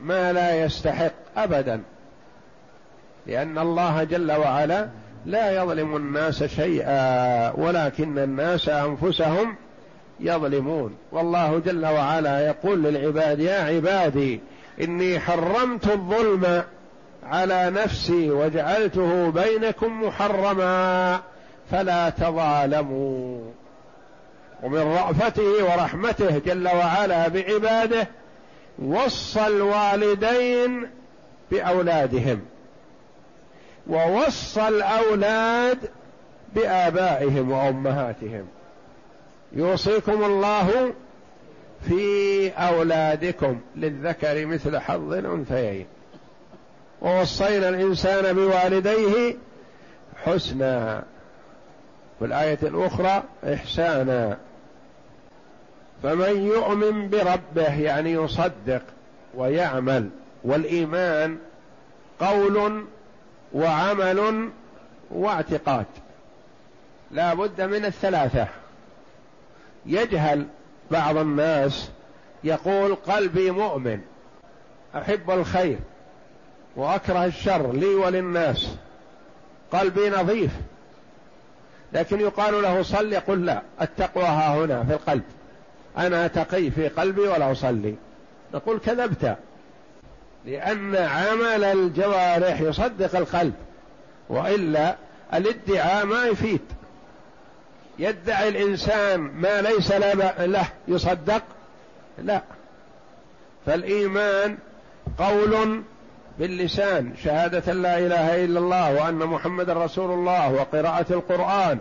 ما 0.00 0.32
لا 0.32 0.64
يستحق 0.64 1.12
أبدا. 1.36 1.82
لأن 3.26 3.58
الله 3.58 4.04
جل 4.04 4.32
وعلا 4.32 4.88
لا 5.26 5.62
يظلم 5.62 5.96
الناس 5.96 6.44
شيئا 6.44 7.50
ولكن 7.50 8.18
الناس 8.18 8.68
أنفسهم 8.68 9.56
يظلمون. 10.20 10.96
والله 11.12 11.58
جل 11.58 11.86
وعلا 11.86 12.46
يقول 12.46 12.82
للعباد 12.82 13.40
يا 13.40 13.60
عبادي 13.60 14.40
إني 14.80 15.20
حرمت 15.20 15.90
الظلم 15.90 16.62
على 17.24 17.70
نفسي 17.70 18.30
وجعلته 18.30 19.30
بينكم 19.30 20.02
محرما 20.02 21.20
فلا 21.70 22.10
تظالموا. 22.10 23.40
ومن 24.62 24.78
رأفته 24.80 25.64
ورحمته 25.64 26.38
جل 26.38 26.68
وعلا 26.68 27.28
بعباده 27.28 28.08
وصى 28.78 29.46
الوالدين 29.46 30.90
بأولادهم 31.50 32.40
ووصى 33.86 34.68
الأولاد 34.68 35.78
بآبائهم 36.54 37.50
وأمهاتهم. 37.50 38.46
يوصيكم 39.52 40.24
الله 40.24 40.92
في 41.88 42.50
أولادكم 42.50 43.60
للذكر 43.76 44.46
مثل 44.46 44.78
حظ 44.78 45.12
الأنثيين. 45.12 45.86
ووصينا 47.02 47.68
الإنسان 47.68 48.36
بوالديه 48.36 49.36
حسنا. 50.24 51.04
في 52.18 52.24
الآية 52.24 52.58
الأخرى 52.62 53.22
إحسانا. 53.54 54.38
فمن 56.02 56.44
يؤمن 56.46 57.08
بربه 57.10 57.80
يعني 57.80 58.12
يصدق 58.12 58.82
ويعمل 59.34 60.08
والإيمان 60.44 61.38
قول 62.20 62.84
وعمل 63.52 64.50
واعتقاد 65.10 65.86
لا 67.10 67.34
بد 67.34 67.60
من 67.60 67.84
الثلاثة. 67.84 68.46
يجهل 69.86 70.46
بعض 70.90 71.16
الناس 71.16 71.90
يقول 72.44 72.94
قلبي 72.94 73.50
مؤمن 73.50 74.00
أحب 74.94 75.30
الخير 75.30 75.78
وأكره 76.76 77.24
الشر 77.24 77.72
لي 77.72 77.94
وللناس 77.94 78.68
قلبي 79.72 80.10
نظيف 80.10 80.50
لكن 81.92 82.20
يقال 82.20 82.62
له 82.62 82.82
صل 82.82 83.12
يقول 83.12 83.46
لا 83.46 83.62
التقوى 83.80 84.24
ها 84.24 84.54
هنا 84.54 84.84
في 84.84 84.92
القلب. 84.92 85.22
أنا 85.98 86.26
تقي 86.26 86.70
في 86.70 86.88
قلبي 86.88 87.20
ولا 87.20 87.52
أصلي. 87.52 87.94
نقول 88.54 88.78
كذبت 88.78 89.36
لأن 90.44 90.96
عمل 90.96 91.64
الجوارح 91.64 92.60
يصدق 92.60 93.16
القلب 93.16 93.54
وإلا 94.28 94.96
الادعاء 95.34 96.06
ما 96.06 96.24
يفيد. 96.24 96.60
يدعي 97.98 98.48
الإنسان 98.48 99.20
ما 99.20 99.62
ليس 99.62 99.92
له 99.92 100.68
يصدق؟ 100.88 101.42
لا. 102.18 102.42
فالإيمان 103.66 104.58
قول 105.18 105.82
باللسان 106.38 107.12
شهادة 107.24 107.72
لا 107.72 107.98
إله 107.98 108.44
إلا 108.44 108.58
الله 108.58 108.94
وأن 108.94 109.14
محمد 109.14 109.70
رسول 109.70 110.10
الله 110.10 110.52
وقراءة 110.52 111.06
القرآن. 111.10 111.80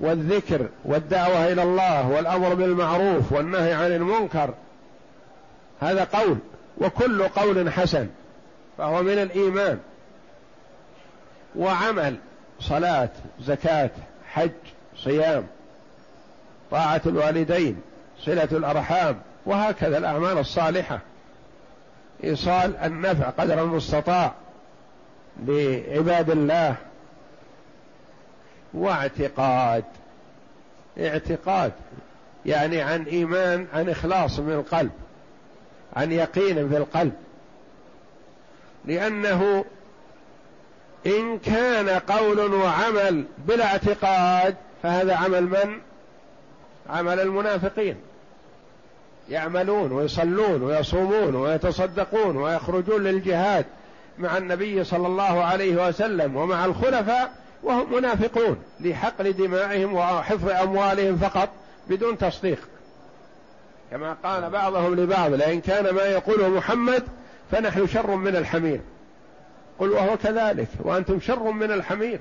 والذكر 0.00 0.68
والدعوة 0.84 1.52
إلى 1.52 1.62
الله 1.62 2.08
والأمر 2.08 2.54
بالمعروف 2.54 3.32
والنهي 3.32 3.72
عن 3.72 3.92
المنكر. 3.92 4.54
هذا 5.80 6.04
قول 6.04 6.38
وكل 6.78 7.28
قول 7.28 7.72
حسن 7.72 8.08
فهو 8.78 9.02
من 9.02 9.18
الإيمان. 9.18 9.78
وعمل 11.56 12.16
صلاة 12.60 13.08
زكاة 13.40 13.90
حج 14.32 14.50
صيام 14.96 15.46
طاعة 16.70 17.00
الوالدين 17.06 17.80
صلة 18.20 18.48
الأرحام 18.52 19.20
وهكذا 19.46 19.98
الأعمال 19.98 20.38
الصالحة. 20.38 20.98
إيصال 22.24 22.76
النفع 22.76 23.30
قدر 23.30 23.62
المستطاع 23.62 24.32
لعباد 25.46 26.30
الله. 26.30 26.76
واعتقاد. 28.74 29.84
اعتقاد 31.00 31.72
يعني 32.46 32.82
عن 32.82 33.02
إيمان 33.02 33.66
عن 33.74 33.88
إخلاص 33.88 34.38
من 34.38 34.52
القلب 34.52 34.90
عن 35.96 36.12
يقين 36.12 36.68
في 36.68 36.76
القلب. 36.76 37.12
لأنه 38.84 39.64
إن 41.06 41.38
كان 41.38 41.88
قول 41.88 42.54
وعمل 42.54 43.24
بلا 43.38 43.64
اعتقاد 43.64 44.56
فهذا 44.82 45.16
عمل 45.16 45.42
من؟ 45.44 45.80
عمل 46.90 47.20
المنافقين. 47.20 47.96
يعملون 49.30 49.92
ويصلون 49.92 50.62
ويصومون 50.62 51.34
ويتصدقون 51.34 52.36
ويخرجون 52.36 53.02
للجهاد 53.02 53.64
مع 54.18 54.36
النبي 54.36 54.84
صلى 54.84 55.06
الله 55.06 55.44
عليه 55.44 55.88
وسلم 55.88 56.36
ومع 56.36 56.64
الخلفاء 56.64 57.32
وهم 57.64 57.94
منافقون 57.94 58.56
لحقل 58.80 59.32
دمائهم 59.32 59.94
وحفظ 59.94 60.48
أموالهم 60.48 61.16
فقط 61.16 61.48
بدون 61.88 62.18
تصديق. 62.18 62.58
كما 63.90 64.16
قال 64.24 64.50
بعضهم 64.50 64.94
لبعض 64.94 65.34
لئن 65.34 65.60
كان 65.60 65.94
ما 65.94 66.02
يقوله 66.02 66.48
محمد 66.48 67.02
فنحن 67.50 67.86
شر 67.86 68.10
من 68.10 68.36
الحمير. 68.36 68.80
قل 69.78 69.90
وهو 69.90 70.16
كذلك 70.16 70.68
وأنتم 70.80 71.20
شر 71.20 71.50
من 71.50 71.72
الحمير. 71.72 72.20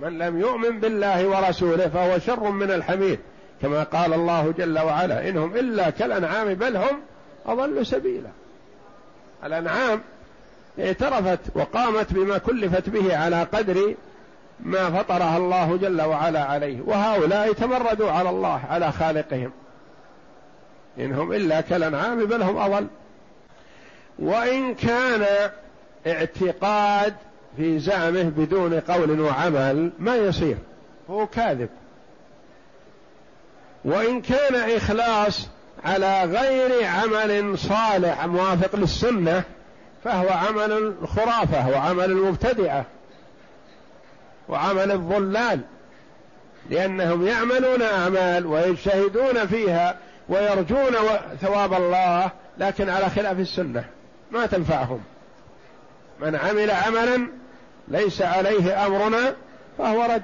من 0.00 0.18
لم 0.18 0.40
يؤمن 0.40 0.80
بالله 0.80 1.26
ورسوله 1.26 1.88
فهو 1.88 2.18
شر 2.18 2.50
من 2.50 2.70
الحمير. 2.70 3.18
كما 3.62 3.82
قال 3.82 4.12
الله 4.12 4.54
جل 4.58 4.78
وعلا 4.78 5.28
إنهم 5.28 5.56
إلا 5.56 5.90
كالأنعام 5.90 6.54
بل 6.54 6.76
هم 6.76 7.00
أضل 7.46 7.86
سبيلا. 7.86 8.30
الأنعام 9.44 10.00
اعترفت 10.80 11.40
وقامت 11.54 12.12
بما 12.12 12.38
كلفت 12.38 12.88
به 12.88 13.16
على 13.16 13.42
قدر 13.42 13.94
ما 14.60 14.90
فطرها 14.90 15.36
الله 15.36 15.76
جل 15.76 16.02
وعلا 16.02 16.44
عليه. 16.44 16.80
وهؤلاء 16.86 17.52
تمردوا 17.52 18.10
على 18.10 18.30
الله 18.30 18.60
على 18.70 18.92
خالقهم. 18.92 19.52
إنهم 20.98 21.32
إلا 21.32 21.60
كالأنعام 21.60 22.24
بل 22.26 22.42
هم 22.42 22.56
أضل. 22.56 22.86
وإن 24.18 24.74
كان 24.74 25.50
اعتقاد 26.06 27.14
في 27.56 27.78
زعمه 27.78 28.22
بدون 28.22 28.80
قول 28.80 29.20
وعمل 29.20 29.90
ما 29.98 30.16
يصير. 30.16 30.56
هو 31.10 31.26
كاذب. 31.26 31.68
وإن 33.84 34.20
كان 34.20 34.54
إخلاص 34.76 35.48
على 35.84 36.24
غير 36.24 36.86
عمل 36.86 37.58
صالح 37.58 38.26
موافق 38.26 38.76
للسنة 38.76 39.42
فهو 40.04 40.28
عمل 40.28 40.72
الخرافة 40.72 41.68
وعمل 41.68 42.04
المبتدعة 42.04 42.84
وعمل 44.48 44.92
الضلال 44.92 45.60
لأنهم 46.70 47.26
يعملون 47.26 47.82
أعمال 47.82 48.46
ويجتهدون 48.46 49.46
فيها 49.46 49.96
ويرجون 50.28 50.94
ثواب 51.40 51.74
الله 51.74 52.30
لكن 52.58 52.88
على 52.88 53.10
خلاف 53.10 53.38
السنة 53.38 53.84
ما 54.30 54.46
تنفعهم. 54.46 55.00
من 56.20 56.36
عمل 56.36 56.70
عملا 56.70 57.28
ليس 57.88 58.22
عليه 58.22 58.86
أمرنا 58.86 59.34
فهو 59.78 60.02
رد. 60.02 60.22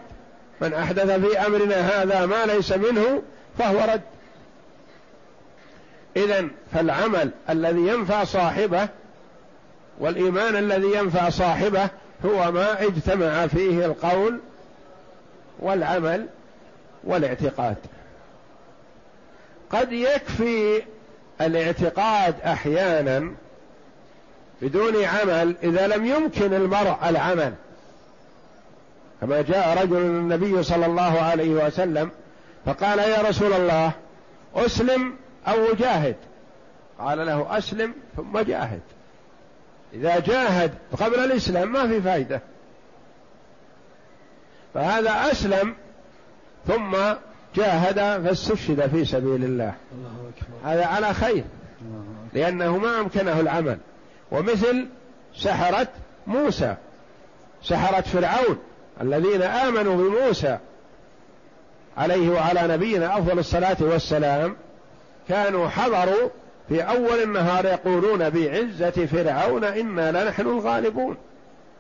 من 0.60 0.74
أحدث 0.74 1.10
في 1.10 1.38
أمرنا 1.38 1.76
هذا 1.76 2.26
ما 2.26 2.46
ليس 2.46 2.72
منه 2.72 3.22
فهو 3.58 3.78
رد. 3.92 4.02
إذا 6.16 6.48
فالعمل 6.72 7.30
الذي 7.50 7.80
ينفع 7.80 8.24
صاحبه 8.24 8.88
والإيمان 9.98 10.56
الذي 10.56 10.94
ينفع 10.94 11.28
صاحبه 11.28 11.88
هو 12.24 12.52
ما 12.52 12.82
اجتمع 12.82 13.46
فيه 13.46 13.86
القول 13.86 14.40
والعمل 15.58 16.26
والاعتقاد. 17.04 17.76
قد 19.70 19.92
يكفي 19.92 20.82
الاعتقاد 21.40 22.40
أحيانا 22.40 23.30
بدون 24.62 25.04
عمل 25.04 25.56
إذا 25.62 25.86
لم 25.86 26.06
يمكن 26.06 26.54
المرء 26.54 26.96
العمل. 27.08 27.54
كما 29.20 29.42
جاء 29.42 29.82
رجل 29.82 29.96
النبي 29.96 30.62
صلى 30.62 30.86
الله 30.86 31.20
عليه 31.20 31.50
وسلم 31.50 32.10
فقال 32.66 32.98
يا 32.98 33.22
رسول 33.22 33.52
الله 33.52 33.92
أسلم 34.54 35.14
أو 35.48 35.74
جاهد؟ 35.74 36.16
قال 36.98 37.26
له 37.26 37.58
أسلم 37.58 37.94
ثم 38.16 38.38
جاهد. 38.38 38.80
إذا 39.94 40.18
جاهد 40.18 40.74
قبل 41.00 41.14
الإسلام 41.14 41.72
ما 41.72 41.88
في 41.88 42.00
فائده 42.00 42.40
فهذا 44.74 45.32
أسلم 45.32 45.74
ثم 46.66 46.96
جاهد 47.56 48.24
فاستشهد 48.26 48.90
في 48.90 49.04
سبيل 49.04 49.44
الله. 49.44 49.74
هذا 50.64 50.86
على 50.86 51.14
خير 51.14 51.44
لأنه 52.32 52.78
ما 52.78 53.00
أمكنه 53.00 53.40
العمل. 53.40 53.78
ومثل 54.32 54.88
سحرة 55.36 55.88
موسى 56.26 56.76
سحرة 57.62 58.00
فرعون 58.00 58.58
الذين 59.00 59.42
آمنوا 59.42 59.96
بموسى 59.96 60.58
عليه 61.96 62.30
وعلى 62.30 62.74
نبينا 62.74 63.18
أفضل 63.18 63.38
الصلاة 63.38 63.76
والسلام 63.80 64.56
كانوا 65.28 65.68
حضروا 65.68 66.30
في 66.70 66.82
أول 66.82 67.22
النهار 67.22 67.64
يقولون 67.64 68.30
بعزة 68.30 69.06
فرعون 69.06 69.64
إنا 69.64 70.24
لنحن 70.24 70.42
الغالبون. 70.42 71.16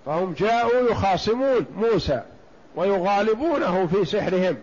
فهم 0.06 0.32
جاءوا 0.38 0.90
يخاصمون 0.90 1.66
موسى 1.76 2.22
ويغالبونه 2.76 3.86
في 3.86 4.04
سحرهم. 4.04 4.56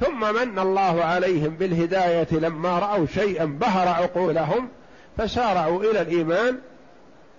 ثم 0.00 0.34
من 0.34 0.58
الله 0.58 1.04
عليهم 1.04 1.56
بالهداية 1.56 2.28
لما 2.32 2.78
رأوا 2.78 3.06
شيئا 3.06 3.44
بهر 3.44 3.88
عقولهم 3.88 4.68
فسارعوا 5.18 5.82
إلى 5.82 6.00
الإيمان 6.00 6.58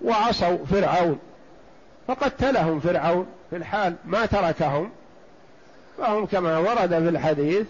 وعصوا 0.01 0.57
فرعون. 0.71 1.19
فقتلهم 2.07 2.79
فرعون 2.79 3.27
في 3.49 3.55
الحال 3.55 3.95
ما 4.05 4.25
تركهم. 4.25 4.89
فهم 5.97 6.25
كما 6.25 6.57
ورد 6.57 6.89
في 6.89 7.09
الحديث 7.09 7.65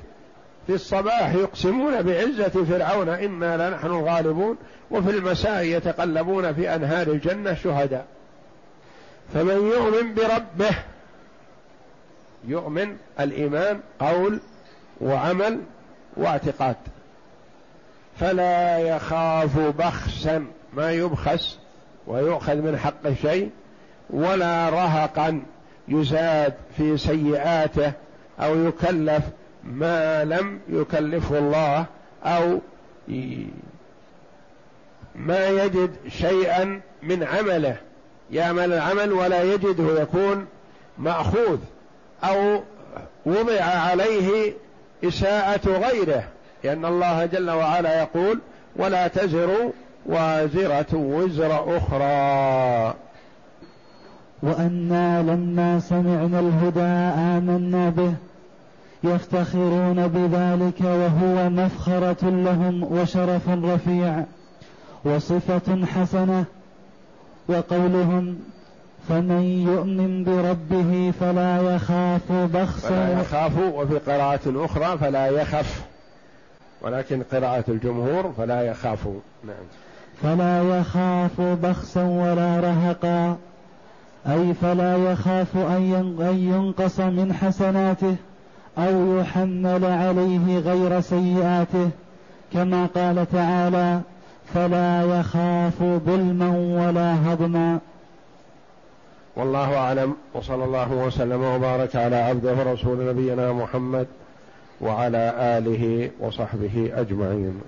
في 0.67 0.73
الصباح 0.73 1.34
يقسمون 1.34 2.01
بعزة 2.01 2.65
فرعون 2.65 3.10
إنا 3.10 3.69
لنحن 3.69 3.88
الغالبون 3.88 4.58
وفي 4.91 5.10
المساء 5.10 5.63
يتقلبون 5.63 6.54
في 6.54 6.75
أنهار 6.75 7.08
الجنة 7.08 7.54
شهداء. 7.54 8.06
فمن 9.34 9.54
يؤمن 9.54 10.13
بربه 10.13 10.75
يؤمن 12.47 12.97
الإيمان 13.19 13.80
قول 13.99 14.39
وعمل 15.01 15.62
واعتقاد. 16.17 16.75
فلا 18.19 18.78
يخاف 18.78 19.60
بخسا 19.60 20.45
ما 20.73 20.91
يبخس 20.91 21.58
ويؤخذ 22.08 22.56
من 22.56 22.78
حق 22.78 23.13
شيء 23.21 23.49
ولا 24.10 24.69
رهقا 24.69 25.41
يزاد 25.88 26.54
في 26.78 26.97
سيئاته 26.97 27.91
أو 28.39 28.67
يكلف 28.67 29.23
ما 29.65 30.23
لم 30.23 30.60
يكلفه 30.69 31.38
الله 31.38 31.86
أو 32.23 32.60
ما 35.15 35.47
يجد 35.47 35.91
شيئا 36.08 36.82
من 37.04 37.23
عمله. 37.23 37.78
يعمل 38.32 38.73
العمل 38.73 39.13
ولا 39.13 39.43
يجده 39.43 40.01
يكون 40.01 40.45
مأخوذ 40.97 41.60
أو 42.23 42.62
وضع 43.25 43.62
عليه 43.62 44.54
إساءة 45.04 45.69
غيره 45.69 46.23
لأن 46.63 46.86
الله 46.86 47.25
جل 47.25 47.49
وعلا 47.49 47.99
يقول 48.01 48.39
ولا 48.75 49.08
تزر 49.08 49.71
وازرة 50.06 50.93
وزر 50.93 51.78
أخرى. 51.78 52.93
وأنا 54.43 55.21
لما 55.21 55.80
سمعنا 55.80 56.39
الهدى 56.39 56.82
آمنا 57.19 57.89
به 57.89 58.13
يفتخرون 59.06 60.08
بذلك 60.08 60.82
وهو 60.82 61.50
مفخرة 61.50 62.30
لهم 62.30 62.84
وشرف 62.84 63.50
رفيع 63.50 64.24
وصفة 65.06 65.86
حسنة 65.86 66.46
وقولهم 67.48 68.39
فمن 69.10 69.41
يؤمن 69.44 70.24
بربه 70.24 71.13
فلا 71.20 71.76
يخاف 71.76 72.32
بخسا 72.32 72.89
فلا 72.89 73.22
يخاف 73.22 73.58
وفي 73.58 73.98
قراءة 73.98 74.65
أخرى 74.65 74.98
فلا 74.98 75.28
يخف 75.28 75.86
ولكن 76.82 77.24
قراءة 77.32 77.63
الجمهور 77.68 78.34
فلا 78.38 78.62
يخاف. 78.62 79.08
نعم. 79.44 79.65
فلا 80.22 80.80
يخاف 80.80 81.41
بخسا 81.41 82.04
ولا 82.04 82.60
رهقا 82.60 83.38
أي 84.28 84.54
فلا 84.54 85.12
يخاف 85.12 85.58
أن 85.58 86.38
ينقص 86.38 87.00
من 87.00 87.34
حسناته. 87.34 88.15
أو 88.78 89.18
يحمل 89.20 89.86
عليه 89.86 90.60
غير 90.60 91.02
سيئاته 91.02 91.90
كما 92.54 92.86
قال 92.86 93.32
تعالى 93.32 94.02
فلا 94.54 95.20
يخاف 95.20 95.84
ظلما 95.84 96.50
ولا 96.50 97.34
هضما 97.34 97.80
والله 99.36 99.78
أعلم 99.78 100.16
وصلى 100.34 100.64
الله 100.64 100.92
وسلم 100.92 101.44
وبارك 101.44 101.96
على 101.96 102.16
عبده 102.16 102.54
ورسول 102.54 103.10
نبينا 103.10 103.54
محمد 103.54 104.08
وعلى 104.82 105.34
آله 105.38 106.10
وصحبه 106.20 106.92
أجمعين. 106.96 107.62